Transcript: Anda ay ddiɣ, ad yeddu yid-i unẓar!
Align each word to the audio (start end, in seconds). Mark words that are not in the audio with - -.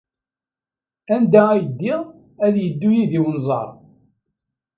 Anda 1.15 1.41
ay 1.53 1.61
ddiɣ, 1.69 2.01
ad 2.45 2.55
yeddu 2.59 2.89
yid-i 2.95 3.19
unẓar! 3.29 3.69